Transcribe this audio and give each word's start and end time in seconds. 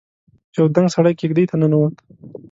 يو 0.57 0.65
دنګ 0.75 0.87
سړی 0.95 1.13
کېږدۍ 1.19 1.45
ته 1.49 1.55
ننوت. 1.61 1.93